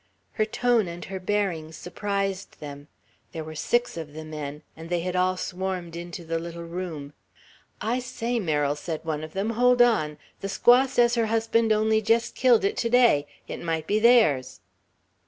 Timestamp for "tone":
0.45-0.87